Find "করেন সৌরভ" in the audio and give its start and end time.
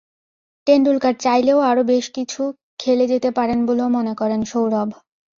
4.15-4.89